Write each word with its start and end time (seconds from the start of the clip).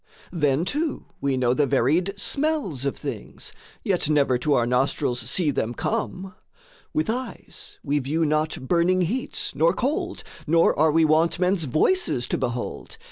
Then 0.33 0.65
too 0.65 1.05
we 1.21 1.37
know 1.37 1.53
the 1.53 1.67
varied 1.67 2.15
smells 2.19 2.85
of 2.85 2.97
things 2.97 3.53
Yet 3.83 4.09
never 4.09 4.39
to 4.39 4.53
our 4.55 4.65
nostrils 4.65 5.19
see 5.29 5.51
them 5.51 5.75
come; 5.75 6.33
With 6.91 7.07
eyes 7.07 7.77
we 7.83 7.99
view 7.99 8.25
not 8.25 8.67
burning 8.67 9.01
heats, 9.01 9.53
nor 9.53 9.73
cold, 9.75 10.23
Nor 10.47 10.73
are 10.75 10.91
we 10.91 11.05
wont 11.05 11.37
men's 11.37 11.65
voices 11.65 12.25
to 12.29 12.37
behold. 12.39 12.97